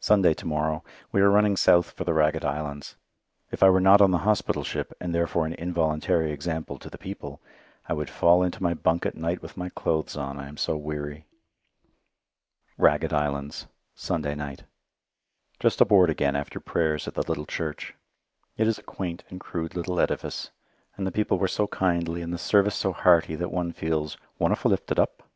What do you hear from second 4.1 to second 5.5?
the hospital ship, and therefore